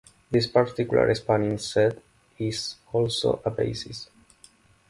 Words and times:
This 0.31 0.47
particular 0.47 1.13
spanning 1.13 1.59
set 1.59 2.01
is 2.39 2.77
also 2.91 3.39
a 3.45 3.51
basis. 3.51 4.09